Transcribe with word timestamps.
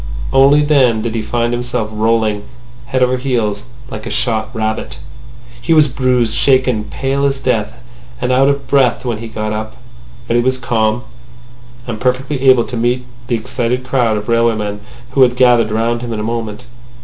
Only 0.33 0.63
then 0.63 1.03
did 1.03 1.13
he 1.13 1.21
find 1.21 1.53
himself 1.53 1.91
rolling 1.93 2.41
head 2.87 3.03
over 3.03 3.17
heels 3.17 3.65
like 3.91 4.07
a 4.07 4.09
shot 4.09 4.49
rabbit. 4.51 4.97
He 5.61 5.75
was 5.75 5.87
bruised, 5.87 6.33
shaken, 6.33 6.85
pale 6.85 7.23
as 7.23 7.39
death, 7.39 7.73
and 8.19 8.31
out 8.31 8.49
of 8.49 8.67
breath 8.67 9.05
when 9.05 9.19
he 9.19 9.27
got 9.27 9.53
up. 9.53 9.77
But 10.27 10.37
he 10.37 10.41
was 10.41 10.57
calm, 10.57 11.03
and 11.85 12.01
perfectly 12.01 12.41
able 12.49 12.63
to 12.63 12.75
meet 12.77 13.05
the 13.27 13.35
excited 13.35 13.83
crowd 13.83 14.17
of 14.17 14.27
railway 14.27 14.55
men 14.55 14.79
who 15.11 15.21
had 15.21 15.35
gathered 15.35 15.69
round 15.71 16.01
him 16.01 16.11
in 16.13 16.19
a 16.19 16.23
moment. 16.23 16.65